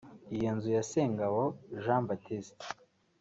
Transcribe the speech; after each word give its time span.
Iyo 0.35 0.49
nzu 0.55 0.69
ya 0.75 0.83
Sengabo 0.91 1.41
Jean 1.83 2.03
Baptiste 2.07 2.63